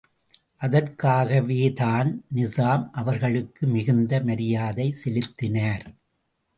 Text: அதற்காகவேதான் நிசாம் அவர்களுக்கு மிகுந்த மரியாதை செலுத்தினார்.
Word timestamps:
அதற்காகவேதான் 0.61 2.09
நிசாம் 2.35 2.87
அவர்களுக்கு 2.91 3.67
மிகுந்த 3.67 4.23
மரியாதை 4.23 4.91
செலுத்தினார். 4.91 5.85